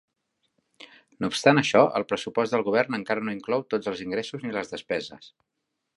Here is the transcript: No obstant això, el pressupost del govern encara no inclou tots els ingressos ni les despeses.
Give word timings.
No 1.23 1.29
obstant 1.33 1.61
això, 1.61 1.83
el 1.99 2.07
pressupost 2.13 2.55
del 2.57 2.65
govern 2.69 2.99
encara 2.99 3.27
no 3.27 3.35
inclou 3.37 3.65
tots 3.75 3.93
els 3.93 4.05
ingressos 4.07 4.47
ni 4.49 4.55
les 4.57 4.73
despeses. 4.73 5.33